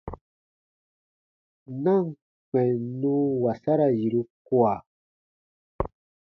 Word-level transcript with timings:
Na 1.83 1.93
ǹ 2.05 2.05
kpɛ̃ 2.47 2.67
n 2.79 2.85
nun 3.01 3.25
wasara 3.41 3.87
yiru 3.99 4.21
kua. 4.47 4.73